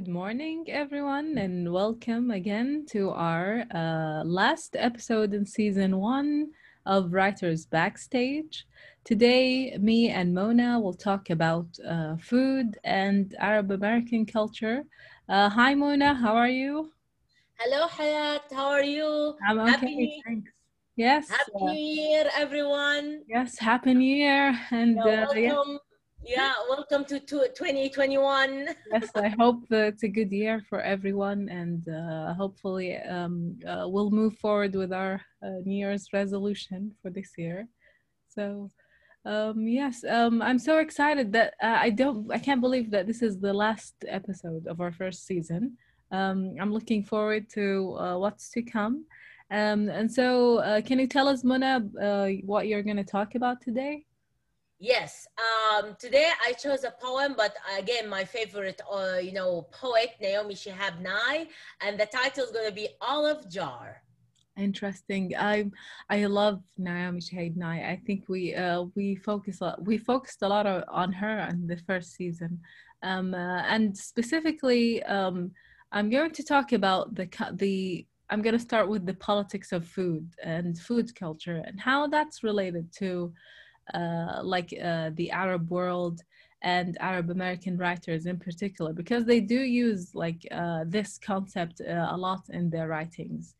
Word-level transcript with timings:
Good 0.00 0.08
morning, 0.08 0.64
everyone, 0.70 1.36
and 1.36 1.70
welcome 1.70 2.30
again 2.30 2.86
to 2.88 3.10
our 3.10 3.66
uh, 3.74 4.24
last 4.24 4.74
episode 4.78 5.34
in 5.34 5.44
season 5.44 5.98
one 5.98 6.52
of 6.86 7.12
Writers 7.12 7.66
Backstage. 7.66 8.66
Today, 9.04 9.76
me 9.78 10.08
and 10.08 10.32
Mona 10.32 10.80
will 10.80 10.94
talk 10.94 11.28
about 11.28 11.66
uh, 11.86 12.16
food 12.16 12.78
and 12.82 13.34
Arab 13.38 13.72
American 13.72 14.24
culture. 14.24 14.84
Uh, 15.28 15.50
hi, 15.50 15.74
Mona, 15.74 16.14
how 16.14 16.34
are 16.34 16.48
you? 16.48 16.92
Hello, 17.58 17.86
Hayat. 17.86 18.50
How 18.52 18.68
are 18.68 18.82
you? 18.82 19.34
I'm 19.46 19.58
okay, 19.58 19.70
Happy, 19.70 20.22
thanks. 20.26 20.50
Yes, 20.96 21.28
Happy 21.28 21.52
uh, 21.60 21.66
New 21.66 21.78
Year, 21.78 22.24
everyone. 22.34 23.20
yes, 23.28 23.58
Happy 23.58 23.92
New 23.92 24.16
Year, 24.16 24.58
and 24.70 24.96
Yeah, 24.96 25.26
uh, 25.26 25.34
yeah, 25.34 25.52
welcome. 25.52 25.78
Yeah, 26.22 26.52
welcome 26.68 27.04
to, 27.06 27.18
to 27.18 27.48
2021. 27.56 28.68
yes, 28.92 29.10
I 29.14 29.28
hope 29.28 29.64
it's 29.70 30.02
a 30.02 30.08
good 30.08 30.30
year 30.30 30.62
for 30.68 30.80
everyone, 30.80 31.48
and 31.48 31.88
uh, 31.88 32.34
hopefully 32.34 32.96
um, 32.98 33.58
uh, 33.66 33.88
we'll 33.88 34.10
move 34.10 34.36
forward 34.36 34.74
with 34.74 34.92
our 34.92 35.20
uh, 35.42 35.60
New 35.64 35.76
Year's 35.76 36.08
resolution 36.12 36.92
for 37.00 37.10
this 37.10 37.32
year. 37.38 37.66
So, 38.28 38.70
um, 39.24 39.66
yes, 39.66 40.04
um, 40.04 40.42
I'm 40.42 40.58
so 40.58 40.78
excited 40.78 41.32
that 41.32 41.54
uh, 41.62 41.78
I 41.80 41.90
don't, 41.90 42.30
I 42.30 42.38
can't 42.38 42.60
believe 42.60 42.90
that 42.90 43.06
this 43.06 43.22
is 43.22 43.40
the 43.40 43.54
last 43.54 43.94
episode 44.06 44.66
of 44.66 44.80
our 44.80 44.92
first 44.92 45.26
season. 45.26 45.78
Um, 46.12 46.54
I'm 46.60 46.72
looking 46.72 47.02
forward 47.02 47.48
to 47.54 47.96
uh, 47.98 48.18
what's 48.18 48.50
to 48.50 48.62
come. 48.62 49.06
Um, 49.50 49.88
and 49.88 50.12
so, 50.12 50.58
uh, 50.58 50.82
can 50.82 50.98
you 50.98 51.06
tell 51.06 51.28
us, 51.28 51.44
Mona, 51.44 51.80
what 52.44 52.68
you're 52.68 52.82
going 52.82 52.98
to 52.98 53.04
talk 53.04 53.34
about 53.34 53.62
today? 53.62 54.04
Yes, 54.82 55.28
um, 55.36 55.94
today 55.98 56.30
I 56.42 56.52
chose 56.52 56.84
a 56.84 56.90
poem, 56.90 57.34
but 57.36 57.54
again, 57.78 58.08
my 58.08 58.24
favorite, 58.24 58.80
uh, 58.90 59.18
you 59.22 59.32
know, 59.32 59.68
poet, 59.72 60.12
Naomi 60.22 60.54
Shihab 60.54 61.02
Nye, 61.02 61.48
and 61.82 62.00
the 62.00 62.06
title 62.06 62.44
is 62.44 62.50
going 62.50 62.66
to 62.66 62.74
be 62.74 62.88
Olive 63.02 63.46
Jar. 63.50 64.00
Interesting. 64.56 65.34
I 65.38 65.66
I 66.08 66.24
love 66.24 66.62
Naomi 66.78 67.20
Shihab 67.20 67.56
Nye. 67.56 67.90
I 67.92 68.00
think 68.06 68.24
we 68.30 68.54
uh 68.54 68.84
we 68.94 69.16
focus 69.16 69.60
a- 69.60 69.76
we 69.82 69.98
focused 69.98 70.40
a 70.40 70.48
lot 70.48 70.66
on 70.88 71.12
her 71.12 71.40
in 71.50 71.66
the 71.66 71.76
first 71.86 72.14
season, 72.14 72.58
um 73.02 73.34
uh, 73.34 73.62
and 73.74 73.94
specifically 73.94 75.02
um 75.02 75.50
I'm 75.92 76.08
going 76.08 76.30
to 76.30 76.42
talk 76.42 76.72
about 76.72 77.14
the 77.14 77.28
the 77.52 78.06
I'm 78.30 78.40
going 78.40 78.58
to 78.58 78.66
start 78.70 78.88
with 78.88 79.04
the 79.04 79.14
politics 79.14 79.72
of 79.72 79.86
food 79.86 80.26
and 80.42 80.78
food 80.78 81.14
culture 81.14 81.62
and 81.66 81.78
how 81.78 82.06
that's 82.06 82.42
related 82.42 82.90
to 83.00 83.34
like 84.42 84.72
uh 84.82 85.10
the 85.14 85.30
Arab 85.30 85.70
world 85.70 86.20
and 86.62 86.98
Arab 87.00 87.30
American 87.30 87.76
writers 87.78 88.26
in 88.26 88.38
particular 88.38 88.92
because 88.92 89.24
they 89.24 89.40
do 89.40 89.60
use 89.60 90.14
like 90.14 90.46
uh, 90.50 90.84
this 90.86 91.18
concept 91.18 91.80
uh, 91.80 92.08
a 92.10 92.16
lot 92.16 92.42
in 92.50 92.68
their 92.68 92.86
writings 92.88 93.54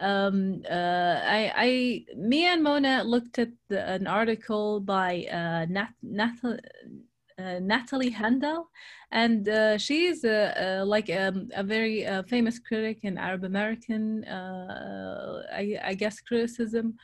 um, 0.00 0.62
uh, 0.70 1.20
I, 1.24 1.52
I, 1.56 2.04
me 2.16 2.46
and 2.46 2.62
Mona 2.62 3.02
looked 3.02 3.38
at 3.38 3.50
the, 3.68 3.86
an 3.88 4.06
article 4.06 4.80
by 4.80 5.26
uh, 5.30 5.66
Nat, 5.68 5.88
Nat, 6.02 6.34
uh, 6.44 7.58
Natalie 7.60 8.12
Handal, 8.12 8.66
and 9.10 9.48
uh, 9.48 9.78
she's 9.78 10.24
a, 10.24 10.54
a, 10.56 10.84
like 10.84 11.10
um, 11.10 11.48
a 11.54 11.64
very 11.64 12.06
uh, 12.06 12.22
famous 12.24 12.58
critic 12.58 13.00
in 13.02 13.18
Arab 13.18 13.44
American, 13.44 14.24
uh, 14.24 15.42
I, 15.52 15.78
I 15.82 15.94
guess, 15.94 16.20
criticism. 16.20 16.94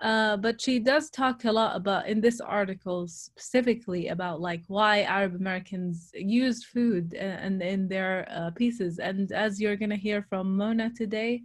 Uh, 0.00 0.36
but 0.36 0.60
she 0.60 0.78
does 0.78 1.10
talk 1.10 1.44
a 1.44 1.50
lot 1.50 1.74
about 1.74 2.06
in 2.06 2.20
this 2.20 2.40
article 2.40 3.08
specifically 3.08 4.08
about 4.08 4.40
like 4.40 4.62
why 4.68 5.02
Arab 5.02 5.34
Americans 5.34 6.10
used 6.14 6.66
food 6.66 7.14
and 7.14 7.60
in 7.60 7.88
their 7.88 8.28
uh, 8.30 8.50
pieces. 8.52 9.00
And 9.00 9.32
as 9.32 9.60
you're 9.60 9.76
gonna 9.76 9.96
hear 9.96 10.24
from 10.28 10.56
Mona 10.56 10.90
today, 10.94 11.42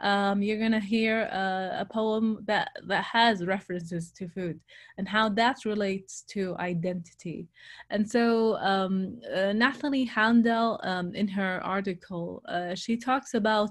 um, 0.00 0.42
you're 0.42 0.58
gonna 0.58 0.80
hear 0.80 1.30
uh, 1.32 1.80
a 1.80 1.86
poem 1.90 2.44
that 2.44 2.72
that 2.88 3.04
has 3.04 3.46
references 3.46 4.12
to 4.12 4.28
food 4.28 4.60
and 4.98 5.08
how 5.08 5.30
that 5.30 5.64
relates 5.64 6.22
to 6.28 6.54
identity. 6.58 7.48
And 7.88 8.08
so 8.08 8.56
um, 8.58 9.18
uh, 9.34 9.54
Natalie 9.54 10.06
Handal, 10.06 10.78
um, 10.86 11.14
in 11.14 11.28
her 11.28 11.64
article, 11.64 12.42
uh, 12.46 12.74
she 12.74 12.98
talks 12.98 13.32
about. 13.32 13.70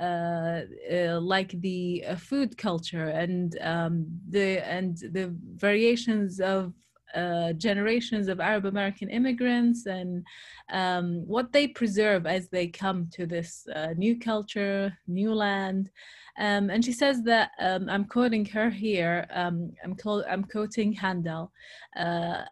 Uh, 0.00 0.62
uh, 0.92 1.20
like 1.20 1.52
the 1.60 2.04
uh, 2.08 2.16
food 2.16 2.58
culture 2.58 3.10
and 3.10 3.56
um, 3.60 4.04
the 4.28 4.58
and 4.68 4.96
the 5.12 5.32
variations 5.54 6.40
of 6.40 6.72
uh, 7.14 7.52
generations 7.52 8.26
of 8.26 8.40
Arab 8.40 8.66
American 8.66 9.08
immigrants 9.08 9.86
and 9.86 10.26
um, 10.72 11.22
what 11.26 11.52
they 11.52 11.68
preserve 11.68 12.26
as 12.26 12.48
they 12.48 12.66
come 12.66 13.08
to 13.12 13.24
this 13.24 13.68
uh, 13.74 13.94
new 13.96 14.18
culture, 14.18 14.92
new 15.06 15.32
land. 15.32 15.90
Um, 16.38 16.70
and 16.70 16.84
she 16.84 16.92
says 16.92 17.22
that 17.22 17.52
um, 17.60 17.88
I'm 17.88 18.06
quoting 18.06 18.44
her 18.46 18.68
here. 18.68 19.26
Um, 19.30 19.70
I'm, 19.84 19.96
I'm 20.28 20.42
quoting 20.42 20.92
Handal. 20.92 21.50
Uh, 21.96 22.42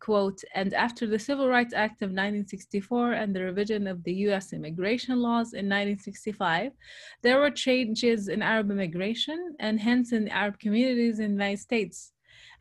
quote, 0.00 0.40
and 0.54 0.74
after 0.74 1.06
the 1.06 1.18
Civil 1.18 1.48
Rights 1.48 1.74
Act 1.74 2.02
of 2.02 2.10
1964 2.10 3.12
and 3.12 3.34
the 3.34 3.42
revision 3.42 3.86
of 3.86 4.02
the 4.04 4.14
US 4.28 4.52
immigration 4.52 5.20
laws 5.20 5.52
in 5.52 5.66
1965, 5.66 6.72
there 7.22 7.40
were 7.40 7.50
changes 7.50 8.28
in 8.28 8.42
Arab 8.42 8.70
immigration 8.70 9.56
and 9.60 9.80
hence 9.80 10.12
in 10.12 10.28
Arab 10.28 10.58
communities 10.58 11.18
in 11.18 11.26
the 11.26 11.44
United 11.44 11.60
States. 11.60 12.12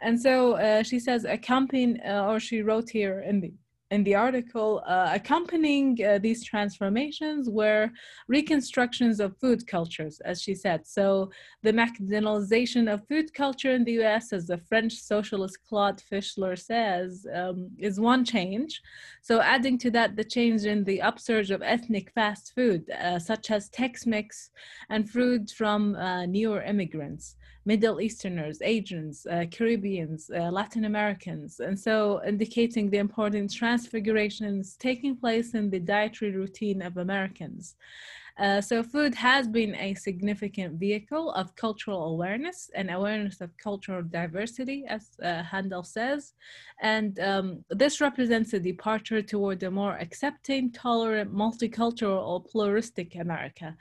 And 0.01 0.19
so 0.19 0.53
uh, 0.53 0.83
she 0.83 0.99
says, 0.99 1.25
accompanying, 1.25 1.99
uh, 2.01 2.27
or 2.29 2.39
she 2.39 2.61
wrote 2.61 2.89
here 2.89 3.21
in 3.21 3.39
the 3.41 3.53
in 3.91 4.03
the 4.03 4.15
article, 4.15 4.83
uh, 4.87 5.11
accompanying 5.13 5.97
uh, 6.03 6.17
these 6.17 6.43
transformations 6.43 7.49
were 7.49 7.91
reconstructions 8.27 9.19
of 9.19 9.37
food 9.37 9.65
cultures, 9.67 10.19
as 10.25 10.41
she 10.41 10.55
said. 10.55 10.87
So 10.87 11.29
the 11.61 11.71
McDonaldization 11.71 12.91
of 12.91 13.07
food 13.07 13.33
culture 13.33 13.71
in 13.71 13.83
the 13.83 14.03
US, 14.03 14.33
as 14.33 14.47
the 14.47 14.57
French 14.57 14.93
socialist 14.93 15.59
Claude 15.69 16.01
Fischler 16.11 16.57
says, 16.57 17.27
um, 17.33 17.69
is 17.77 17.99
one 17.99 18.25
change. 18.25 18.81
So 19.21 19.39
adding 19.39 19.77
to 19.79 19.91
that, 19.91 20.15
the 20.15 20.23
change 20.23 20.65
in 20.65 20.83
the 20.83 21.01
upsurge 21.01 21.51
of 21.51 21.61
ethnic 21.61 22.11
fast 22.13 22.53
food, 22.55 22.89
uh, 22.89 23.19
such 23.19 23.51
as 23.51 23.69
Tex-Mex 23.69 24.49
and 24.89 25.07
food 25.09 25.51
from 25.51 25.95
uh, 25.95 26.25
newer 26.25 26.63
immigrants. 26.63 27.35
Middle 27.65 27.99
Easterners, 27.99 28.59
Asians, 28.61 29.25
uh, 29.25 29.45
Caribbeans, 29.49 30.29
uh, 30.29 30.51
Latin 30.51 30.85
Americans, 30.85 31.59
and 31.59 31.77
so 31.77 32.21
indicating 32.25 32.91
the 32.91 32.99
important 32.99 33.49
transfigurations 33.75 34.77
taking 34.77 35.17
place 35.17 35.53
in 35.53 35.69
the 35.69 35.79
dietary 35.79 36.31
routine 36.31 36.81
of 36.81 36.97
Americans. 36.97 37.75
Uh, 38.37 38.59
so, 38.59 38.83
food 38.83 39.15
has 39.15 39.47
been 39.47 39.73
a 39.75 39.93
significant 39.93 40.77
vehicle 40.77 41.31
of 41.31 41.55
cultural 41.55 42.03
awareness 42.13 42.69
and 42.75 42.91
awareness 42.91 43.39
of 43.39 43.55
cultural 43.57 44.03
diversity, 44.03 44.83
as 44.89 45.03
uh, 45.23 45.41
Handal 45.51 45.85
says. 45.85 46.33
And 46.81 47.17
um, 47.19 47.63
this 47.69 48.01
represents 48.01 48.51
a 48.53 48.59
departure 48.59 49.21
toward 49.21 49.63
a 49.63 49.71
more 49.71 49.97
accepting, 50.05 50.73
tolerant, 50.73 51.33
multicultural, 51.33 52.27
or 52.27 52.43
pluralistic 52.43 53.15
America. 53.15 53.77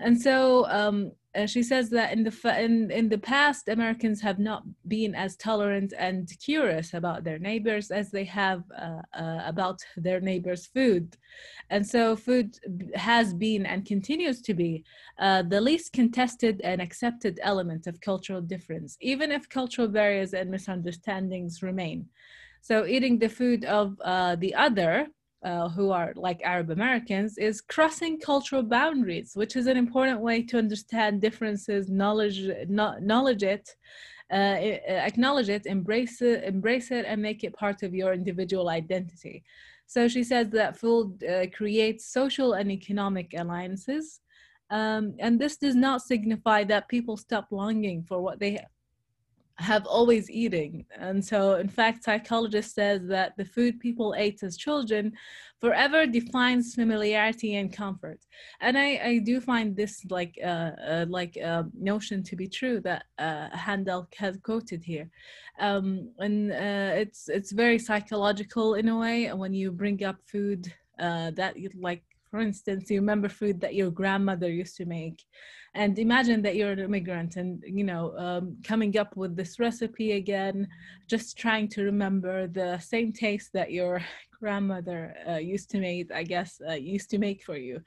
And 0.00 0.20
so 0.20 0.66
um, 0.68 1.12
uh, 1.36 1.46
she 1.46 1.62
says 1.62 1.90
that 1.90 2.12
in 2.12 2.24
the 2.24 2.34
in 2.58 2.90
in 2.90 3.08
the 3.08 3.18
past, 3.18 3.68
Americans 3.68 4.20
have 4.20 4.38
not 4.38 4.62
been 4.88 5.14
as 5.14 5.36
tolerant 5.36 5.92
and 5.96 6.28
curious 6.42 6.92
about 6.94 7.22
their 7.22 7.38
neighbors 7.38 7.90
as 7.90 8.10
they 8.10 8.24
have 8.24 8.64
uh, 8.76 9.02
uh, 9.16 9.42
about 9.44 9.78
their 9.96 10.20
neighbors' 10.20 10.66
food, 10.66 11.16
and 11.68 11.86
so 11.86 12.16
food 12.16 12.58
has 12.94 13.32
been 13.32 13.64
and 13.64 13.86
continues 13.86 14.40
to 14.42 14.54
be 14.54 14.84
uh, 15.20 15.42
the 15.42 15.60
least 15.60 15.92
contested 15.92 16.60
and 16.64 16.80
accepted 16.80 17.38
element 17.42 17.86
of 17.86 18.00
cultural 18.00 18.40
difference, 18.40 18.96
even 19.00 19.30
if 19.30 19.48
cultural 19.48 19.86
barriers 19.88 20.34
and 20.34 20.50
misunderstandings 20.50 21.62
remain. 21.62 22.08
So 22.62 22.86
eating 22.86 23.18
the 23.18 23.28
food 23.28 23.64
of 23.64 23.96
uh, 24.04 24.36
the 24.36 24.54
other 24.54 25.06
uh, 25.42 25.68
who 25.68 25.90
are 25.90 26.12
like 26.16 26.42
Arab 26.42 26.70
Americans 26.70 27.38
is 27.38 27.60
crossing 27.60 28.18
cultural 28.18 28.62
boundaries, 28.62 29.32
which 29.34 29.56
is 29.56 29.66
an 29.66 29.76
important 29.76 30.20
way 30.20 30.42
to 30.42 30.58
understand 30.58 31.20
differences, 31.20 31.88
knowledge, 31.88 32.40
no, 32.68 32.98
knowledge 33.00 33.42
it, 33.42 33.74
uh, 34.32 34.56
acknowledge 35.10 35.48
it, 35.48 35.66
embrace 35.66 36.20
it, 36.22 36.44
embrace 36.44 36.90
it, 36.90 37.04
and 37.06 37.20
make 37.20 37.42
it 37.42 37.54
part 37.54 37.82
of 37.82 37.94
your 37.94 38.12
individual 38.12 38.68
identity. 38.68 39.42
So 39.86 40.06
she 40.08 40.22
says 40.22 40.50
that 40.50 40.76
food 40.76 41.24
uh, 41.24 41.46
creates 41.56 42.12
social 42.12 42.52
and 42.52 42.70
economic 42.70 43.34
alliances. 43.36 44.20
Um, 44.70 45.14
and 45.18 45.40
this 45.40 45.56
does 45.56 45.74
not 45.74 46.02
signify 46.02 46.62
that 46.64 46.88
people 46.88 47.16
stop 47.16 47.48
longing 47.50 48.04
for 48.04 48.20
what 48.20 48.38
they 48.38 48.64
have 49.60 49.86
always 49.86 50.30
eating. 50.30 50.84
And 50.98 51.24
so, 51.24 51.54
in 51.54 51.68
fact, 51.68 52.04
psychologist 52.04 52.74
says 52.74 53.06
that 53.08 53.36
the 53.36 53.44
food 53.44 53.78
people 53.78 54.14
ate 54.16 54.42
as 54.42 54.56
children 54.56 55.12
forever 55.60 56.06
defines 56.06 56.74
familiarity 56.74 57.56
and 57.56 57.72
comfort. 57.72 58.20
And 58.60 58.78
I, 58.78 59.00
I 59.04 59.18
do 59.18 59.40
find 59.40 59.76
this 59.76 60.04
like 60.08 60.38
uh, 60.42 60.72
uh, 60.92 61.06
like 61.08 61.36
uh, 61.44 61.64
notion 61.78 62.22
to 62.24 62.36
be 62.36 62.48
true 62.48 62.80
that 62.80 63.04
uh, 63.18 63.50
Handal 63.50 64.06
has 64.16 64.38
quoted 64.38 64.82
here. 64.82 65.10
Um, 65.58 66.10
and 66.18 66.50
uh, 66.52 66.92
it's 67.02 67.28
it's 67.28 67.52
very 67.52 67.78
psychological 67.78 68.74
in 68.74 68.88
a 68.88 68.98
way 68.98 69.26
and 69.26 69.38
when 69.38 69.52
you 69.52 69.70
bring 69.70 70.02
up 70.02 70.16
food 70.24 70.72
uh, 70.98 71.30
that 71.32 71.56
like 71.78 72.02
for 72.30 72.40
instance 72.40 72.90
you 72.90 73.00
remember 73.00 73.28
food 73.28 73.60
that 73.60 73.74
your 73.74 73.90
grandmother 73.90 74.50
used 74.50 74.76
to 74.76 74.84
make. 74.84 75.24
And 75.74 75.98
imagine 75.98 76.42
that 76.42 76.56
you're 76.56 76.72
an 76.72 76.80
immigrant 76.80 77.36
and 77.36 77.62
you 77.66 77.84
know 77.84 78.16
um, 78.18 78.56
coming 78.64 78.96
up 78.98 79.16
with 79.16 79.36
this 79.36 79.60
recipe 79.60 80.12
again 80.12 80.66
just 81.08 81.38
trying 81.38 81.68
to 81.68 81.84
remember 81.84 82.48
the 82.48 82.78
same 82.78 83.12
taste 83.12 83.50
that 83.54 83.70
your 83.70 84.02
grandmother 84.40 85.14
uh, 85.28 85.36
used 85.36 85.68
to 85.68 85.78
make 85.78 86.10
i 86.12 86.22
guess 86.22 86.62
uh, 86.66 86.72
used 86.72 87.10
to 87.10 87.18
make 87.18 87.44
for 87.44 87.58
you 87.58 87.78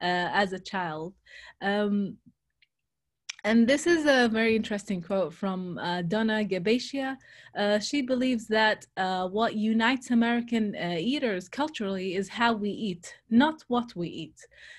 uh, 0.00 0.28
as 0.32 0.52
a 0.52 0.58
child. 0.58 1.14
Um, 1.62 2.16
and 3.46 3.68
this 3.68 3.86
is 3.86 4.06
a 4.06 4.28
very 4.28 4.56
interesting 4.56 5.00
quote 5.00 5.32
from 5.32 5.78
uh, 5.78 6.02
Donna 6.02 6.44
Gabaccia. 6.44 7.16
Uh, 7.56 7.78
she 7.78 8.02
believes 8.02 8.48
that 8.48 8.84
uh, 8.96 9.28
what 9.28 9.54
unites 9.54 10.10
American 10.10 10.74
uh, 10.74 10.96
eaters 10.98 11.48
culturally 11.48 12.16
is 12.16 12.28
how 12.28 12.52
we 12.54 12.70
eat, 12.70 13.14
not 13.30 13.62
what 13.68 13.94
we 13.94 14.08
eat. 14.08 14.38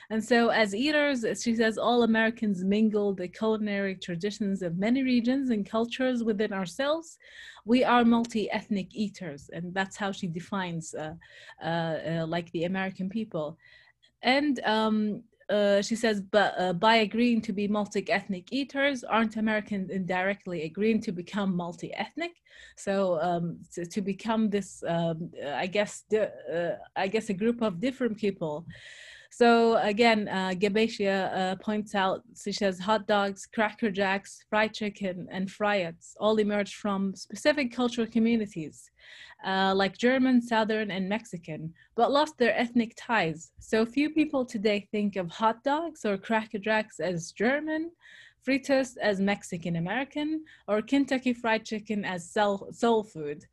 And 0.09 0.21
so, 0.21 0.49
as 0.49 0.75
eaters, 0.75 1.23
she 1.41 1.55
says, 1.55 1.77
all 1.77 2.03
Americans 2.03 2.65
mingle 2.65 3.13
the 3.13 3.29
culinary 3.29 3.95
traditions 3.95 4.61
of 4.61 4.77
many 4.77 5.01
regions 5.01 5.49
and 5.49 5.65
cultures 5.65 6.21
within 6.25 6.51
ourselves. 6.51 7.17
We 7.63 7.85
are 7.85 8.03
multi 8.03 8.51
ethnic 8.51 8.93
eaters, 8.93 9.49
and 9.53 9.73
that's 9.73 9.95
how 9.95 10.11
she 10.11 10.27
defines 10.27 10.93
uh, 10.93 11.13
uh, 11.65 12.25
like 12.27 12.51
the 12.51 12.65
American 12.65 13.07
people. 13.07 13.57
And 14.23 14.59
um, 14.65 15.23
uh, 15.49 15.81
she 15.81 15.95
says, 15.95 16.19
but 16.19 16.53
uh, 16.57 16.73
by 16.73 16.97
agreeing 16.97 17.41
to 17.41 17.53
be 17.53 17.67
multi-ethnic 17.67 18.51
eaters, 18.51 19.03
aren't 19.03 19.37
Americans 19.37 19.89
indirectly 19.89 20.63
agreeing 20.63 20.99
to 21.01 21.11
become 21.11 21.55
multi-ethnic? 21.55 22.31
So 22.75 23.19
um, 23.21 23.59
to, 23.73 23.85
to, 23.85 24.01
become 24.01 24.49
this, 24.49 24.83
um, 24.87 25.31
I 25.45 25.67
guess, 25.67 26.03
uh, 26.13 26.75
I 26.95 27.07
guess 27.07 27.29
a 27.29 27.33
group 27.33 27.61
of 27.61 27.79
different 27.79 28.17
people 28.17 28.65
so 29.29 29.77
again, 29.77 30.27
uh, 30.27 30.53
Gabaccia 30.55 31.35
uh, 31.35 31.55
points 31.57 31.95
out, 31.95 32.23
she 32.41 32.51
says 32.51 32.79
hot 32.79 33.07
dogs, 33.07 33.45
cracker 33.45 33.91
jacks, 33.91 34.43
fried 34.49 34.73
chicken, 34.73 35.27
and 35.31 35.49
fritos 35.49 36.13
all 36.19 36.37
emerged 36.37 36.75
from 36.75 37.15
specific 37.15 37.71
cultural 37.71 38.07
communities, 38.07 38.89
uh, 39.45 39.73
like 39.75 39.97
German, 39.97 40.41
Southern, 40.41 40.91
and 40.91 41.07
Mexican, 41.07 41.73
but 41.95 42.11
lost 42.11 42.37
their 42.37 42.57
ethnic 42.57 42.93
ties. 42.97 43.51
So 43.59 43.85
few 43.85 44.09
people 44.09 44.45
today 44.45 44.87
think 44.91 45.15
of 45.15 45.29
hot 45.29 45.63
dogs 45.63 46.05
or 46.05 46.17
cracker 46.17 46.59
jacks 46.59 46.99
as 46.99 47.31
German, 47.31 47.91
fritos 48.47 48.97
as 49.01 49.19
Mexican 49.19 49.75
American, 49.75 50.43
or 50.67 50.81
Kentucky 50.81 51.33
Fried 51.33 51.65
Chicken 51.65 52.05
as 52.05 52.31
soul 52.31 53.03
food. 53.03 53.45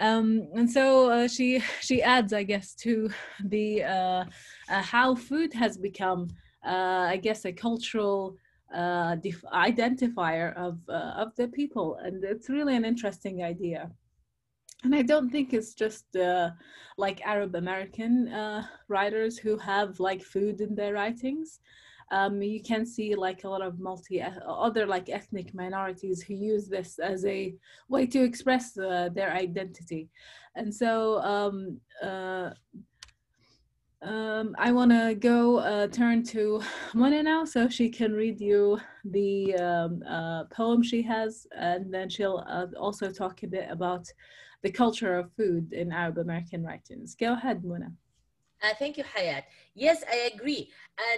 Um, 0.00 0.48
and 0.54 0.70
so 0.70 1.10
uh, 1.10 1.28
she 1.28 1.60
she 1.80 2.02
adds, 2.02 2.32
I 2.32 2.42
guess, 2.42 2.74
to 2.76 3.10
the 3.44 3.84
uh, 3.84 4.24
uh, 4.68 4.82
how 4.82 5.14
food 5.14 5.52
has 5.54 5.76
become, 5.76 6.28
uh, 6.66 7.06
I 7.10 7.16
guess, 7.16 7.44
a 7.44 7.52
cultural 7.52 8.36
uh, 8.74 9.16
identifier 9.52 10.54
of 10.56 10.78
uh, 10.88 11.14
of 11.16 11.34
the 11.36 11.48
people, 11.48 11.96
and 12.02 12.24
it's 12.24 12.50
really 12.50 12.76
an 12.76 12.84
interesting 12.84 13.42
idea. 13.42 13.90
And 14.82 14.94
I 14.94 15.02
don't 15.02 15.30
think 15.30 15.54
it's 15.54 15.72
just 15.72 16.04
like 16.98 17.26
Arab 17.26 17.54
American 17.54 18.30
writers 18.88 19.38
who 19.38 19.56
have 19.56 19.98
like 19.98 20.22
food 20.22 20.60
in 20.60 20.74
their 20.74 20.92
writings 20.92 21.60
um, 22.10 22.42
you 22.42 22.62
can 22.62 22.84
see 22.86 23.14
like 23.14 23.44
a 23.44 23.48
lot 23.48 23.62
of 23.62 23.78
multi 23.80 24.22
other 24.46 24.86
like 24.86 25.08
ethnic 25.08 25.54
minorities 25.54 26.22
who 26.22 26.34
use 26.34 26.68
this 26.68 26.98
as 26.98 27.24
a 27.24 27.54
way 27.88 28.06
to 28.06 28.22
express 28.22 28.76
uh, 28.78 29.08
their 29.14 29.32
identity 29.32 30.08
and 30.56 30.72
so 30.72 31.20
um, 31.22 31.80
uh, 32.02 32.50
um, 34.04 34.54
I 34.58 34.70
want 34.70 34.90
to 34.90 35.14
go 35.14 35.58
uh, 35.58 35.86
turn 35.86 36.22
to 36.24 36.60
Mona 36.94 37.22
now 37.22 37.44
so 37.46 37.68
she 37.68 37.88
can 37.88 38.12
read 38.12 38.38
you 38.38 38.78
the 39.04 39.54
um, 39.56 40.02
uh, 40.06 40.44
poem 40.44 40.82
she 40.82 41.00
has 41.02 41.46
and 41.56 41.92
then 41.92 42.10
she'll 42.10 42.44
uh, 42.46 42.66
also 42.78 43.10
talk 43.10 43.42
a 43.42 43.46
bit 43.46 43.66
about 43.70 44.06
the 44.62 44.70
culture 44.70 45.16
of 45.16 45.32
food 45.32 45.72
in 45.72 45.90
Arab 45.90 46.18
American 46.18 46.62
writings. 46.62 47.14
Go 47.14 47.32
ahead, 47.32 47.64
Mona. 47.64 47.92
Uh, 48.62 48.74
thank 48.78 48.98
you, 48.98 49.04
Hayat. 49.04 49.44
Yes, 49.76 50.04
I 50.08 50.30
agree. 50.32 50.70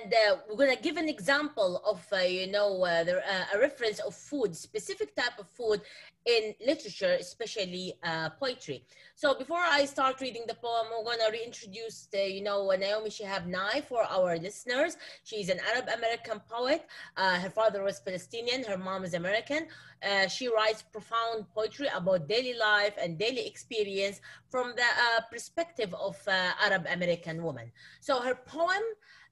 And 0.03 0.15
uh, 0.15 0.37
we're 0.49 0.57
going 0.57 0.75
to 0.75 0.83
give 0.83 0.97
an 0.97 1.11
example 1.11 1.83
of, 1.85 2.07
uh, 2.11 2.17
you 2.25 2.51
know, 2.51 2.83
uh, 2.83 3.05
the, 3.05 3.19
uh, 3.19 3.45
a 3.55 3.59
reference 3.59 3.99
of 3.99 4.15
food, 4.15 4.57
specific 4.57 5.15
type 5.15 5.39
of 5.39 5.47
food 5.47 5.83
in 6.25 6.55
literature, 6.67 7.17
especially 7.21 7.95
uh, 8.03 8.31
poetry. 8.31 8.85
So 9.15 9.35
before 9.35 9.61
I 9.61 9.85
start 9.85 10.23
reading 10.23 10.45
the 10.49 10.55
poem, 10.55 10.87
I'm 10.97 11.05
going 11.05 11.19
to 11.19 11.31
reintroduce, 11.31 12.09
the, 12.11 12.31
you 12.33 12.43
know, 12.43 12.71
Naomi 12.71 13.11
Shihab 13.11 13.47
Nye 13.47 13.83
for 13.87 14.03
our 14.05 14.39
listeners. 14.39 14.97
She's 15.25 15.51
an 15.51 15.61
Arab 15.75 15.89
American 15.95 16.41
poet. 16.51 16.87
Uh, 17.17 17.39
her 17.39 17.51
father 17.51 17.83
was 17.83 18.01
Palestinian. 18.01 18.65
Her 18.65 18.79
mom 18.79 19.05
is 19.05 19.13
American. 19.13 19.67
Uh, 20.03 20.29
she 20.29 20.49
writes 20.49 20.83
profound 20.83 21.47
poetry 21.55 21.89
about 21.95 22.29
daily 22.29 22.55
life 22.55 22.95
and 23.01 23.19
daily 23.19 23.47
experience 23.47 24.21
from 24.51 24.73
the 24.77 24.83
uh, 24.83 25.21
perspective 25.31 25.95
of 25.95 26.17
uh, 26.27 26.51
Arab 26.63 26.87
American 26.91 27.43
woman. 27.43 27.71
So 28.01 28.21
her 28.21 28.35
poem 28.47 28.83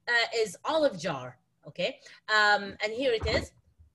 uh, 0.09 0.13
is 0.37 0.57
Olive 0.65 0.99
Jar, 0.99 1.39
okay? 1.67 1.99
Um, 2.29 2.75
and 2.83 2.93
here 2.93 3.13
it 3.13 3.27
is. 3.27 3.53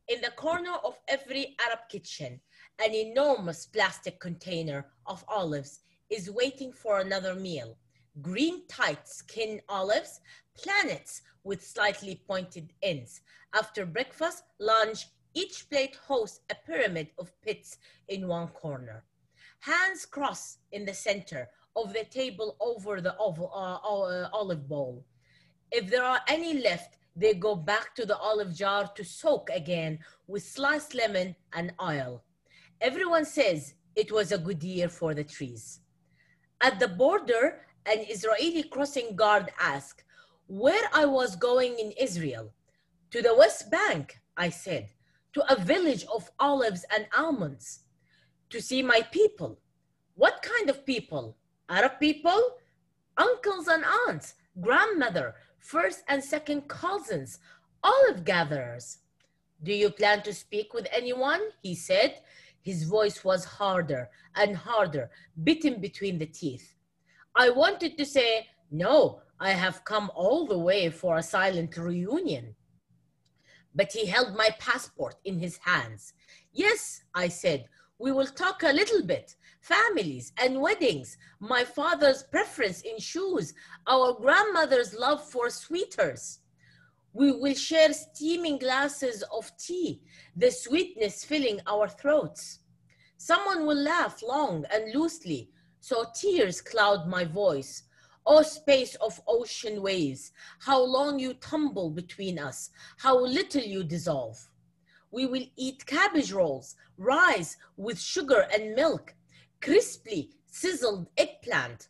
In 0.08 0.22
the 0.22 0.32
corner 0.32 0.74
of 0.84 0.98
every 1.08 1.56
Arab 1.68 1.82
kitchen, 1.90 2.40
an 2.84 2.94
enormous 2.94 3.68
plastic 3.68 4.20
container 4.20 4.88
of 5.06 5.24
olives 5.28 5.82
is 6.10 6.32
waiting 6.32 6.72
for 6.72 7.00
another 7.00 7.36
meal. 7.36 7.78
Green 8.22 8.66
tight 8.68 9.08
skin 9.08 9.62
olives, 9.70 10.20
planets 10.58 11.22
with 11.44 11.66
slightly 11.66 12.22
pointed 12.28 12.74
ends. 12.82 13.22
After 13.54 13.86
breakfast, 13.86 14.44
lunch, 14.60 15.06
each 15.34 15.70
plate 15.70 15.96
hosts 16.08 16.42
a 16.50 16.56
pyramid 16.56 17.10
of 17.20 17.32
pits 17.42 17.78
in 18.08 18.28
one 18.28 18.48
corner. 18.48 19.04
Hands 19.60 20.06
crossed 20.06 20.60
in 20.72 20.86
the 20.86 20.94
center 20.94 21.50
of 21.76 21.94
the 21.94 22.06
table 22.06 22.56
over 22.60 23.02
the 23.02 23.16
oval, 23.18 23.52
uh, 23.54 23.76
uh, 23.76 24.30
olive 24.34 24.68
bowl. 24.68 25.06
If 25.72 25.90
there 25.90 26.04
are 26.04 26.22
any 26.28 26.62
left, 26.62 26.98
they 27.16 27.34
go 27.34 27.56
back 27.56 27.96
to 27.96 28.06
the 28.06 28.18
olive 28.18 28.56
jar 28.56 28.88
to 28.96 29.04
soak 29.04 29.50
again 29.54 30.00
with 30.28 30.44
sliced 30.44 30.96
lemon 30.96 31.36
and 31.54 31.74
oil. 31.82 32.24
Everyone 32.82 33.26
says 33.26 33.74
it 33.96 34.12
was 34.12 34.32
a 34.32 34.38
good 34.38 34.64
year 34.64 34.88
for 34.90 35.14
the 35.14 35.24
trees. 35.24 35.82
At 36.62 36.80
the 36.80 36.88
border, 36.88 37.62
an 37.86 38.00
Israeli 38.10 38.64
crossing 38.64 39.16
guard 39.16 39.52
asked 39.60 40.04
where 40.48 40.90
I 40.94 41.06
was 41.06 41.36
going 41.36 41.78
in 41.78 41.92
Israel. 42.00 42.52
To 43.12 43.22
the 43.22 43.36
West 43.36 43.70
Bank, 43.70 44.20
I 44.38 44.50
said 44.50 44.90
to 45.34 45.44
a 45.52 45.60
village 45.60 46.06
of 46.14 46.32
olives 46.40 46.86
and 46.96 47.08
almonds 47.16 47.82
to 48.50 48.62
see 48.62 48.82
my 48.82 49.02
people. 49.12 49.60
What 50.16 50.42
kind 50.42 50.70
of 50.70 50.86
people? 50.86 51.38
Arab 51.70 52.00
people? 52.00 52.58
Uncles 53.18 53.68
and 53.68 53.84
aunts, 54.08 54.36
grandmother, 54.62 55.36
first 55.60 56.04
and 56.08 56.24
second 56.24 56.68
cousins, 56.68 57.40
olive 57.84 58.26
gatherers. 58.26 59.00
Do 59.64 59.74
you 59.74 59.90
plan 59.90 60.22
to 60.24 60.34
speak 60.34 60.74
with 60.74 60.88
anyone? 60.92 61.42
He 61.62 61.76
said. 61.76 62.22
His 62.62 62.84
voice 62.84 63.24
was 63.24 63.46
harder 63.46 64.10
and 64.36 64.56
harder, 64.56 65.10
bitten 65.44 65.80
between 65.80 66.20
the 66.20 66.26
teeth. 66.26 66.76
I 67.36 67.50
wanted 67.50 67.98
to 67.98 68.06
say, 68.06 68.48
No, 68.70 69.22
I 69.40 69.52
have 69.52 69.86
come 69.86 70.12
all 70.14 70.46
the 70.46 70.60
way 70.60 70.90
for 70.90 71.18
a 71.18 71.24
silent 71.24 71.78
reunion 71.78 72.56
but 73.76 73.92
he 73.92 74.06
held 74.06 74.36
my 74.36 74.50
passport 74.60 75.16
in 75.26 75.40
his 75.40 75.58
hands. 75.58 76.14
Yes, 76.52 77.04
I 77.14 77.28
said, 77.28 77.66
we 78.00 78.14
will 78.14 78.26
talk 78.26 78.64
a 78.64 78.72
little 78.72 79.04
bit. 79.04 79.36
Families 79.60 80.32
and 80.42 80.62
weddings, 80.62 81.18
my 81.42 81.66
father's 81.66 82.24
preference 82.24 82.82
in 82.82 82.98
shoes, 82.98 83.54
our 83.88 84.14
grandmother's 84.14 84.94
love 84.94 85.22
for 85.24 85.50
sweeters. 85.50 86.40
We 87.12 87.34
will 87.34 87.56
share 87.56 87.92
steaming 87.92 88.58
glasses 88.58 89.24
of 89.36 89.52
tea, 89.58 90.02
the 90.36 90.50
sweetness 90.50 91.26
filling 91.26 91.60
our 91.68 91.90
throats. 91.90 92.60
Someone 93.18 93.66
will 93.66 93.82
laugh 93.82 94.24
long 94.24 94.64
and 94.72 94.94
loosely, 94.94 95.50
so 95.82 96.06
tears 96.16 96.62
cloud 96.62 97.08
my 97.08 97.26
voice. 97.26 97.84
O 98.26 98.44
space 98.44 98.96
of 98.96 99.20
ocean 99.28 99.82
waves, 99.82 100.32
how 100.60 100.82
long 100.82 101.20
you 101.20 101.34
tumble 101.34 101.90
between 101.90 102.38
us, 102.38 102.70
how 102.98 103.20
little 103.20 103.62
you 103.62 103.84
dissolve. 103.84 104.38
We 105.12 105.26
will 105.26 105.46
eat 105.56 105.86
cabbage 105.86 106.32
rolls, 106.32 106.76
rice 106.98 107.58
with 107.78 108.00
sugar 108.00 108.48
and 108.54 108.76
milk, 108.76 109.16
crisply 109.62 110.30
sizzled 110.48 111.08
eggplant. 111.18 111.90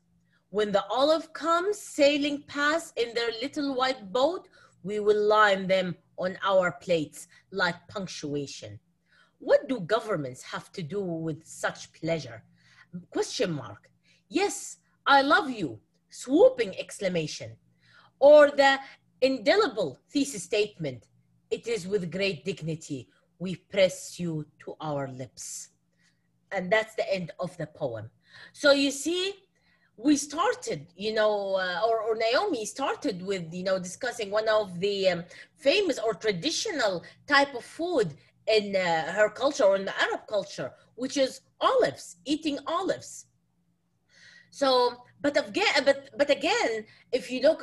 When 0.49 0.71
the 0.71 0.85
olive 0.89 1.31
comes 1.33 1.77
sailing 1.77 2.43
past 2.47 2.97
in 2.97 3.13
their 3.13 3.31
little 3.41 3.75
white 3.75 4.11
boat, 4.11 4.47
we 4.83 4.99
will 4.99 5.21
line 5.27 5.67
them 5.67 5.95
on 6.17 6.37
our 6.43 6.71
plates 6.71 7.27
like 7.51 7.87
punctuation. 7.87 8.79
What 9.39 9.67
do 9.67 9.79
governments 9.81 10.41
have 10.43 10.71
to 10.73 10.83
do 10.83 11.01
with 11.01 11.45
such 11.45 11.93
pleasure? 11.93 12.43
Question 13.11 13.51
mark. 13.51 13.89
Yes, 14.29 14.77
I 15.05 15.21
love 15.21 15.49
you, 15.49 15.79
swooping 16.09 16.77
exclamation 16.77 17.55
or 18.19 18.51
the 18.51 18.79
indelible 19.21 19.99
thesis 20.11 20.43
statement. 20.43 21.07
It 21.51 21.67
is 21.67 21.87
with 21.87 22.11
great 22.11 22.45
dignity 22.45 23.07
we 23.39 23.55
press 23.55 24.19
you 24.19 24.45
to 24.59 24.75
our 24.81 25.07
lips. 25.07 25.69
And 26.51 26.71
that's 26.71 26.95
the 26.95 27.11
end 27.11 27.31
of 27.39 27.57
the 27.57 27.67
poem. 27.67 28.09
So 28.53 28.71
you 28.71 28.91
see, 28.91 29.33
we 29.95 30.17
started, 30.17 30.87
you 30.95 31.13
know, 31.13 31.55
uh, 31.55 31.81
or, 31.87 32.01
or, 32.01 32.15
Naomi 32.15 32.65
started 32.65 33.21
with, 33.21 33.53
you 33.53 33.63
know, 33.63 33.79
discussing 33.79 34.29
one 34.31 34.47
of 34.47 34.79
the 34.79 35.09
um, 35.09 35.23
famous 35.57 35.99
or 35.99 36.13
traditional 36.13 37.03
type 37.27 37.53
of 37.53 37.65
food 37.65 38.13
in 38.47 38.75
uh, 38.75 39.11
her 39.11 39.29
culture 39.29 39.63
or 39.65 39.75
in 39.75 39.85
the 39.85 40.01
Arab 40.01 40.21
culture, 40.27 40.71
which 40.95 41.17
is 41.17 41.41
olives, 41.59 42.17
eating 42.25 42.57
olives. 42.65 43.25
So, 44.51 45.03
but 45.21 45.35
again, 45.37 45.83
but 45.83 46.09
but 46.17 46.29
again, 46.29 46.85
if 47.11 47.29
you 47.29 47.41
look 47.41 47.61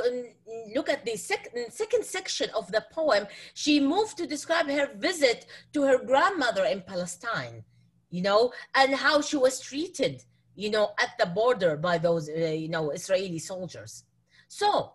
look 0.75 0.89
at 0.89 1.05
the 1.05 1.17
second 1.17 2.05
section 2.05 2.51
of 2.55 2.71
the 2.71 2.85
poem, 2.93 3.27
she 3.55 3.81
moved 3.81 4.17
to 4.19 4.27
describe 4.27 4.69
her 4.69 4.91
visit 4.97 5.47
to 5.73 5.83
her 5.83 5.99
grandmother 6.05 6.65
in 6.65 6.83
Palestine, 6.83 7.65
you 8.11 8.23
know, 8.23 8.53
and 8.75 8.95
how 8.95 9.21
she 9.21 9.37
was 9.37 9.59
treated, 9.61 10.23
you 10.55 10.71
know, 10.71 10.91
at 11.01 11.17
the 11.19 11.27
border 11.27 11.77
by 11.77 11.97
those, 11.97 12.29
uh, 12.29 12.33
you 12.35 12.69
know, 12.69 12.91
Israeli 12.91 13.39
soldiers. 13.39 14.05
So, 14.49 14.93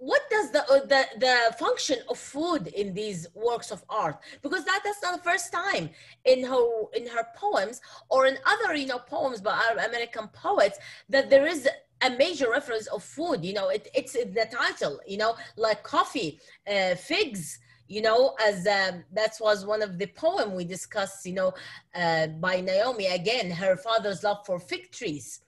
what 0.00 0.22
does 0.30 0.50
the, 0.50 0.62
uh, 0.72 0.80
the 0.86 1.04
the 1.18 1.54
function 1.58 1.98
of 2.08 2.18
food 2.18 2.68
in 2.68 2.94
these 2.94 3.26
works 3.34 3.70
of 3.70 3.84
art? 3.90 4.16
Because 4.42 4.64
that 4.64 4.80
that's 4.82 5.02
not 5.02 5.18
the 5.18 5.22
first 5.22 5.52
time 5.52 5.90
in 6.24 6.42
her 6.42 6.64
in 6.94 7.06
her 7.06 7.26
poems 7.36 7.82
or 8.08 8.26
in 8.26 8.38
other 8.46 8.74
you 8.74 8.86
know 8.86 8.98
poems 8.98 9.42
by 9.42 9.52
Arab 9.52 9.84
American 9.90 10.28
poets 10.28 10.78
that 11.10 11.28
there 11.28 11.46
is 11.46 11.68
a 12.00 12.10
major 12.10 12.50
reference 12.50 12.86
of 12.86 13.04
food 13.04 13.44
you 13.44 13.52
know 13.52 13.68
it, 13.68 13.88
it's 13.94 14.14
the 14.14 14.46
title 14.50 14.98
you 15.06 15.18
know 15.18 15.34
like 15.56 15.82
coffee 15.82 16.40
uh, 16.66 16.94
figs 16.94 17.58
you 17.88 18.00
know 18.00 18.34
as 18.42 18.66
um, 18.66 19.04
that 19.12 19.34
was 19.38 19.66
one 19.66 19.82
of 19.82 19.98
the 19.98 20.06
poem 20.06 20.54
we 20.54 20.64
discussed 20.64 21.26
you 21.26 21.34
know 21.34 21.52
uh, 21.94 22.26
by 22.46 22.58
Naomi 22.62 23.06
again 23.08 23.50
her 23.50 23.76
father's 23.76 24.24
love 24.24 24.46
for 24.46 24.58
fig 24.58 24.90
trees. 24.90 25.40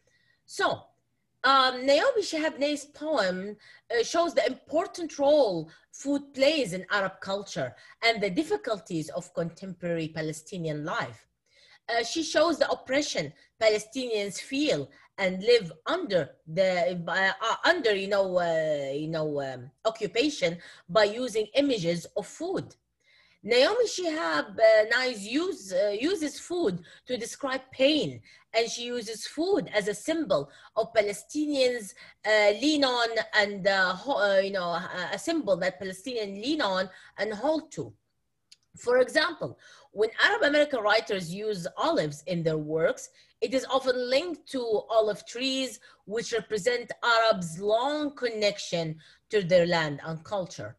So 0.44 0.82
um, 1.44 1.84
Naomi 1.84 2.22
Shihab 2.22 2.58
Nye's 2.58 2.84
poem 2.84 3.56
uh, 3.90 4.02
shows 4.04 4.34
the 4.34 4.46
important 4.46 5.18
role 5.18 5.70
food 5.92 6.32
plays 6.34 6.72
in 6.72 6.87
Arab 6.90 7.20
culture 7.20 7.75
and 8.02 8.22
the 8.22 8.30
difficulties 8.30 9.08
of 9.11 9.32
contemporary 9.34 10.08
Palestinian 10.08 10.84
life. 10.84 11.26
Uh, 11.88 12.04
she 12.04 12.22
shows 12.22 12.58
the 12.58 12.70
oppression 12.70 13.32
Palestinians 13.61 14.38
feel 14.38 14.88
and 15.18 15.42
live 15.42 15.72
under 15.87 16.30
the 16.46 16.99
uh 17.06 17.56
under 17.64 17.94
you 17.94 18.08
know 18.08 18.38
uh, 18.38 18.92
you 18.94 19.08
know 19.08 19.42
um, 19.42 19.70
occupation 19.84 20.56
by 20.88 21.04
using 21.04 21.46
images 21.54 22.06
of 22.16 22.26
food. 22.26 22.75
Naomi 23.44 23.87
Shihab 23.87 24.56
uh, 24.56 25.08
use, 25.18 25.72
uh, 25.72 25.96
uses 26.00 26.38
food 26.38 26.80
to 27.06 27.16
describe 27.16 27.62
pain, 27.72 28.20
and 28.54 28.70
she 28.70 28.84
uses 28.84 29.26
food 29.26 29.68
as 29.75 29.88
a 29.88 29.94
symbol 29.94 30.49
of 30.76 30.92
Palestinians 30.94 31.92
uh, 32.25 32.52
lean 32.61 32.84
on 32.84 33.08
and, 33.34 33.66
uh, 33.66 33.96
uh, 34.06 34.40
you 34.42 34.52
know, 34.52 34.78
a 35.12 35.18
symbol 35.18 35.56
that 35.56 35.80
Palestinians 35.82 36.40
lean 36.40 36.61
on 36.61 36.88
and 37.18 37.32
hold 37.34 37.72
to. 37.72 37.92
For 38.78 38.99
example, 38.99 39.58
when 39.90 40.11
Arab 40.25 40.42
American 40.44 40.80
writers 40.80 41.34
use 41.34 41.66
olives 41.76 42.22
in 42.28 42.44
their 42.44 42.58
works, 42.58 43.11
it 43.40 43.54
is 43.54 43.66
often 43.66 44.08
linked 44.08 44.49
to 44.52 44.82
olive 44.88 45.26
trees, 45.26 45.80
which 46.04 46.32
represent 46.32 46.92
Arabs' 47.02 47.58
long 47.58 48.14
connection 48.14 48.96
to 49.30 49.42
their 49.42 49.66
land 49.66 50.00
and 50.04 50.22
culture. 50.22 50.76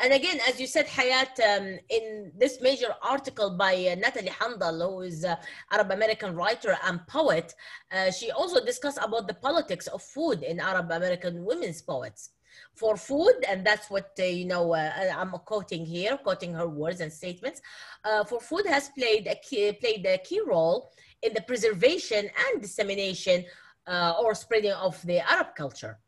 And 0.00 0.12
again, 0.12 0.38
as 0.48 0.60
you 0.60 0.68
said, 0.68 0.86
Hayat, 0.86 1.34
um, 1.40 1.78
in 1.88 2.30
this 2.38 2.60
major 2.60 2.94
article 3.02 3.50
by 3.50 3.74
uh, 3.74 3.96
Natalie 3.96 4.30
Handal, 4.30 4.78
who 4.88 5.00
is 5.00 5.24
an 5.24 5.36
Arab 5.72 5.90
American 5.90 6.36
writer 6.36 6.76
and 6.84 7.04
poet, 7.08 7.52
uh, 7.90 8.12
she 8.12 8.30
also 8.30 8.64
discussed 8.64 8.98
about 9.02 9.26
the 9.26 9.34
politics 9.34 9.88
of 9.88 10.00
food 10.00 10.44
in 10.44 10.60
Arab 10.60 10.92
American 10.92 11.44
women's 11.44 11.82
poets. 11.82 12.30
For 12.74 12.96
food, 12.96 13.34
and 13.48 13.66
that's 13.66 13.90
what, 13.90 14.10
uh, 14.20 14.22
you 14.22 14.44
know, 14.44 14.72
uh, 14.72 15.12
I'm 15.16 15.30
quoting 15.30 15.84
here, 15.84 16.16
quoting 16.16 16.54
her 16.54 16.68
words 16.68 17.00
and 17.00 17.12
statements, 17.12 17.60
uh, 18.04 18.22
for 18.22 18.40
food 18.40 18.66
has 18.66 18.90
played 18.90 19.26
a, 19.26 19.34
key, 19.34 19.72
played 19.72 20.06
a 20.06 20.18
key 20.18 20.40
role 20.46 20.92
in 21.22 21.34
the 21.34 21.40
preservation 21.40 22.30
and 22.46 22.62
dissemination 22.62 23.44
uh, 23.88 24.14
or 24.20 24.34
spreading 24.34 24.72
of 24.72 25.00
the 25.06 25.18
Arab 25.28 25.56
culture 25.56 25.98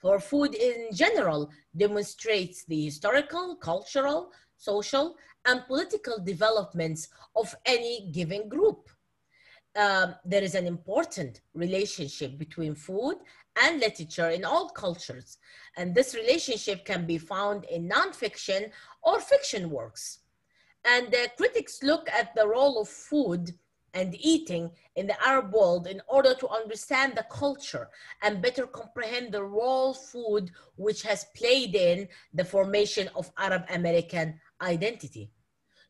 for 0.00 0.18
food 0.18 0.54
in 0.54 0.88
general 0.92 1.50
demonstrates 1.76 2.64
the 2.64 2.84
historical, 2.84 3.56
cultural, 3.56 4.32
social, 4.56 5.16
and 5.46 5.66
political 5.66 6.18
developments 6.18 7.08
of 7.36 7.54
any 7.66 8.10
given 8.12 8.48
group. 8.48 8.88
Um, 9.76 10.14
there 10.24 10.42
is 10.42 10.54
an 10.54 10.66
important 10.66 11.42
relationship 11.54 12.38
between 12.38 12.74
food 12.74 13.16
and 13.62 13.78
literature 13.78 14.30
in 14.30 14.44
all 14.44 14.68
cultures, 14.70 15.38
and 15.76 15.94
this 15.94 16.14
relationship 16.14 16.84
can 16.84 17.06
be 17.06 17.18
found 17.18 17.64
in 17.66 17.88
nonfiction 17.88 18.70
or 19.02 19.20
fiction 19.20 19.70
works. 19.70 20.20
And 20.84 21.14
uh, 21.14 21.28
critics 21.36 21.82
look 21.82 22.08
at 22.10 22.34
the 22.34 22.48
role 22.48 22.80
of 22.80 22.88
food 22.88 23.52
and 23.94 24.14
eating 24.18 24.70
in 24.96 25.06
the 25.06 25.26
Arab 25.26 25.52
world 25.52 25.86
in 25.86 26.00
order 26.08 26.34
to 26.34 26.48
understand 26.48 27.14
the 27.14 27.26
culture 27.30 27.88
and 28.22 28.42
better 28.42 28.66
comprehend 28.66 29.32
the 29.32 29.42
role 29.42 29.94
food 29.94 30.50
which 30.76 31.02
has 31.02 31.26
played 31.36 31.74
in 31.74 32.08
the 32.34 32.44
formation 32.44 33.08
of 33.14 33.30
Arab 33.38 33.64
American 33.70 34.38
identity. 34.60 35.30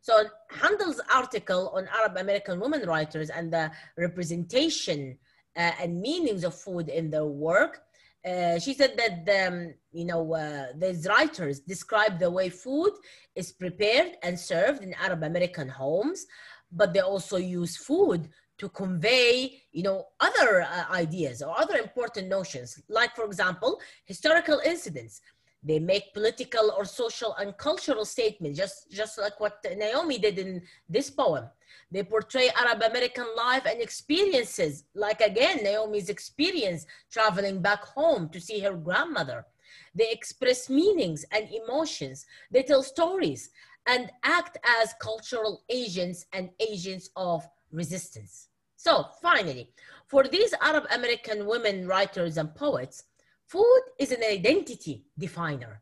So 0.01 0.23
Handal's 0.49 0.99
article 1.13 1.71
on 1.75 1.87
Arab 1.87 2.17
American 2.17 2.59
women 2.59 2.87
writers 2.87 3.29
and 3.29 3.53
the 3.53 3.71
representation 3.97 5.17
uh, 5.55 5.71
and 5.79 6.01
meanings 6.01 6.43
of 6.43 6.55
food 6.55 6.89
in 6.89 7.11
their 7.11 7.25
work, 7.25 7.83
uh, 8.25 8.57
she 8.59 8.73
said 8.73 8.97
that 8.97 9.47
um, 9.47 9.73
you 9.91 10.05
know 10.05 10.33
uh, 10.33 10.67
these 10.75 11.07
writers 11.07 11.59
describe 11.59 12.19
the 12.19 12.29
way 12.29 12.49
food 12.49 12.91
is 13.35 13.51
prepared 13.51 14.13
and 14.23 14.39
served 14.39 14.83
in 14.83 14.93
Arab 14.95 15.23
American 15.23 15.67
homes, 15.67 16.25
but 16.71 16.93
they 16.93 16.99
also 16.99 17.37
use 17.37 17.77
food 17.77 18.29
to 18.57 18.69
convey 18.69 19.61
you 19.71 19.83
know 19.83 20.05
other 20.19 20.61
uh, 20.61 20.85
ideas 20.91 21.41
or 21.41 21.59
other 21.59 21.77
important 21.77 22.27
notions. 22.27 22.81
Like 22.89 23.15
for 23.15 23.25
example 23.25 23.79
historical 24.05 24.61
incidents. 24.65 25.21
They 25.63 25.77
make 25.77 26.15
political 26.15 26.71
or 26.75 26.85
social 26.85 27.35
and 27.35 27.55
cultural 27.55 28.03
statements 28.05 28.57
just 28.57 28.91
just 28.91 29.19
like 29.19 29.39
what 29.39 29.63
naomi 29.77 30.17
did 30.17 30.39
in 30.39 30.61
this 30.89 31.09
poem. 31.11 31.45
They 31.91 32.03
portray 32.03 32.49
arab 32.61 32.81
american 32.81 33.27
life 33.35 33.65
and 33.69 33.79
experiences 33.79 34.85
like 34.95 35.21
again 35.21 35.57
naomi's 35.63 36.09
experience 36.09 36.85
traveling 37.11 37.61
back 37.61 37.83
home 37.83 38.29
to 38.29 38.39
see 38.41 38.59
her 38.61 38.73
grandmother. 38.73 39.45
They 39.93 40.09
express 40.11 40.69
meanings 40.69 41.25
and 41.31 41.47
emotions. 41.49 42.25
They 42.49 42.63
tell 42.63 42.83
stories 42.83 43.49
and 43.87 44.11
act 44.23 44.57
as 44.81 44.93
cultural 45.01 45.63
agents 45.69 46.25
and 46.33 46.49
agents 46.59 47.09
of 47.15 47.47
resistance. 47.71 48.47
So 48.75 49.05
finally, 49.21 49.69
for 50.07 50.23
these 50.27 50.53
Arab 50.61 50.85
American 50.91 51.45
women 51.45 51.87
writers 51.87 52.37
and 52.37 52.53
poets, 52.55 53.03
food 53.47 53.81
is 53.99 54.11
an 54.11 54.23
identity 54.23 55.05
definer. 55.17 55.81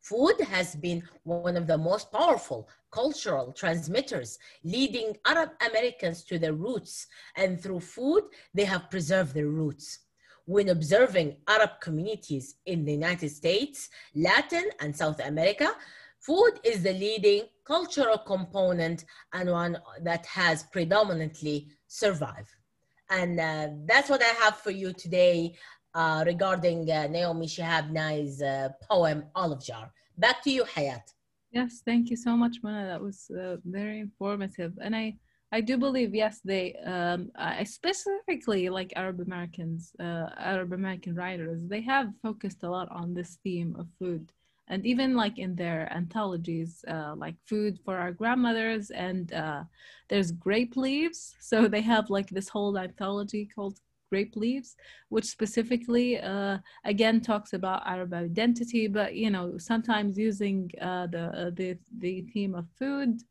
Food 0.00 0.40
has 0.48 0.74
been 0.74 1.02
one 1.22 1.56
of 1.56 1.68
the 1.68 1.78
most 1.78 2.10
powerful 2.10 2.68
cultural 2.90 3.52
transmitters, 3.52 4.38
leading 4.64 5.16
Arab 5.24 5.50
Americans 5.70 6.24
to 6.24 6.38
their 6.38 6.54
roots. 6.54 7.06
And 7.36 7.60
through 7.60 7.80
food, 7.80 8.24
they 8.52 8.64
have 8.64 8.90
preserved 8.90 9.32
their 9.34 9.48
roots. 9.48 10.00
When 10.44 10.70
observing 10.70 11.36
Arab 11.46 11.80
communities 11.80 12.56
in 12.66 12.84
the 12.84 12.92
United 12.92 13.28
States, 13.30 13.90
Latin, 14.14 14.64
and 14.80 14.94
South 14.94 15.20
America, 15.24 15.72
Food 16.22 16.60
is 16.62 16.84
the 16.84 16.92
leading 16.92 17.42
cultural 17.64 18.16
component 18.16 19.04
and 19.32 19.50
one 19.50 19.76
that 20.02 20.24
has 20.26 20.62
predominantly 20.62 21.66
survived. 21.88 22.54
And 23.10 23.40
uh, 23.40 23.68
that's 23.86 24.08
what 24.08 24.22
I 24.22 24.32
have 24.44 24.56
for 24.56 24.70
you 24.70 24.92
today 24.92 25.56
uh, 25.96 26.22
regarding 26.24 26.88
uh, 26.88 27.08
Naomi 27.08 27.48
Shihab 27.48 27.90
Nye's 27.90 28.40
uh, 28.40 28.68
poem, 28.88 29.24
Olive 29.34 29.64
Jar. 29.64 29.92
Back 30.16 30.44
to 30.44 30.50
you, 30.50 30.62
Hayat. 30.62 31.02
Yes, 31.50 31.82
thank 31.84 32.08
you 32.08 32.16
so 32.16 32.36
much, 32.36 32.58
Mona. 32.62 32.86
That 32.86 33.02
was 33.02 33.28
uh, 33.36 33.56
very 33.64 33.98
informative. 33.98 34.74
And 34.80 34.94
I, 34.94 35.16
I 35.50 35.60
do 35.60 35.76
believe, 35.76 36.14
yes, 36.14 36.40
they, 36.44 36.76
um, 36.86 37.32
I 37.34 37.64
specifically 37.64 38.68
like 38.68 38.92
Arab 38.94 39.20
Americans, 39.20 39.90
uh, 39.98 40.28
Arab 40.38 40.72
American 40.72 41.16
writers, 41.16 41.62
they 41.66 41.80
have 41.80 42.10
focused 42.22 42.62
a 42.62 42.70
lot 42.70 42.88
on 42.92 43.12
this 43.12 43.38
theme 43.42 43.74
of 43.76 43.88
food 43.98 44.30
and 44.68 44.86
even 44.86 45.14
like 45.16 45.38
in 45.38 45.54
their 45.54 45.92
anthologies 45.92 46.84
uh, 46.88 47.14
like 47.16 47.36
food 47.46 47.78
for 47.84 47.96
our 47.98 48.12
grandmothers 48.12 48.90
and 48.90 49.32
uh, 49.32 49.64
there's 50.08 50.32
grape 50.32 50.76
leaves. 50.76 51.34
So 51.40 51.68
they 51.68 51.82
have 51.82 52.08
like 52.08 52.30
this 52.30 52.48
whole 52.48 52.78
anthology 52.78 53.48
called 53.54 53.78
Grape 54.12 54.36
Leaves, 54.36 54.76
which 55.08 55.24
specifically, 55.24 56.20
uh, 56.20 56.58
again, 56.84 57.22
talks 57.22 57.54
about 57.54 57.86
Arab 57.86 58.12
identity, 58.12 58.86
but 58.86 59.14
you 59.14 59.30
know, 59.30 59.56
sometimes 59.56 60.18
using 60.18 60.70
uh, 60.88 61.06
the 61.06 61.24
uh, 61.40 61.50
the 61.58 61.78
the 62.04 62.14
theme 62.32 62.54
of 62.54 62.66
food, 62.78 63.22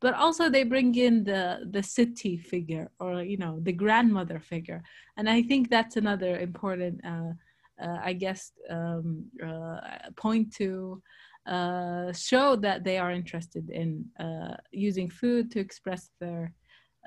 but 0.00 0.14
also 0.14 0.48
they 0.48 0.62
bring 0.62 0.94
in 0.94 1.24
the 1.24 1.42
the 1.76 1.82
city 1.82 2.36
figure 2.36 2.88
or 3.00 3.22
you 3.32 3.36
know 3.36 3.58
the 3.68 3.72
grandmother 3.72 4.38
figure, 4.38 4.80
and 5.16 5.28
I 5.28 5.42
think 5.42 5.62
that's 5.70 5.96
another 5.96 6.38
important, 6.38 6.94
uh, 7.04 7.32
I 7.80 8.12
guess, 8.12 8.52
um, 8.70 9.24
uh, 9.44 9.80
point 10.16 10.54
to. 10.56 11.02
Uh, 11.46 12.12
show 12.12 12.56
that 12.56 12.84
they 12.84 12.98
are 12.98 13.10
interested 13.10 13.70
in 13.70 14.04
uh, 14.20 14.54
using 14.70 15.08
food 15.08 15.50
to 15.50 15.58
express 15.58 16.10
their 16.20 16.52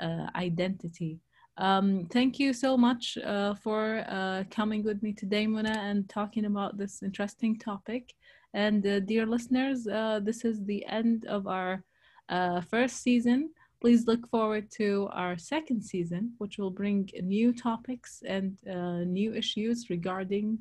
uh, 0.02 0.26
identity. 0.36 1.20
Um, 1.58 2.08
thank 2.12 2.40
you 2.40 2.54
so 2.54 2.76
much 2.76 3.18
uh, 3.24 3.54
for 3.54 4.04
uh, 4.08 4.44
coming 4.50 4.84
with 4.84 5.04
me 5.04 5.14
today, 5.14 5.46
Mona, 5.46 5.78
and 5.78 6.10
talking 6.10 6.46
about 6.46 6.78
this 6.78 7.04
interesting 7.04 7.60
topic. 7.60 8.14
And 8.54 8.86
uh, 8.88 9.02
dear 9.02 9.26
listeners, 9.26 9.88
uh, 9.88 10.20
this 10.24 10.44
is 10.44 10.64
the 10.66 10.86
end 10.88 11.26
of 11.26 11.46
our 11.48 11.84
uh, 12.30 12.62
first 12.62 13.04
season. 13.04 13.52
Please 13.82 14.06
look 14.06 14.30
forward 14.30 14.70
to 14.78 15.10
our 15.12 15.38
second 15.38 15.82
season, 15.82 16.34
which 16.38 16.60
will 16.60 16.70
bring 16.70 17.10
new 17.24 17.52
topics 17.52 18.22
and 18.28 18.56
uh, 18.70 19.04
new 19.20 19.34
issues 19.34 19.90
regarding 19.90 20.60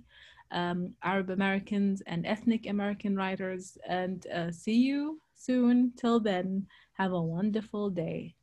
um, 0.51 0.95
Arab 1.03 1.29
Americans 1.31 2.03
and 2.07 2.27
ethnic 2.27 2.67
American 2.67 3.15
writers. 3.15 3.77
And 3.87 4.27
see 4.51 4.79
you 4.89 5.21
soon. 5.35 5.93
Till 6.01 6.19
then, 6.19 6.67
have 6.95 7.13
a 7.13 7.21
wonderful 7.21 7.91
day. 7.91 8.35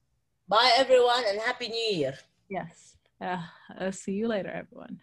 Bye, 0.48 0.72
everyone, 0.78 1.24
and 1.28 1.40
Happy 1.40 1.70
New 1.70 1.98
Year. 1.98 2.14
Yes. 2.48 2.96
Uh, 3.20 3.42
see 3.92 4.14
you 4.14 4.28
later, 4.28 4.52
everyone. 4.52 5.02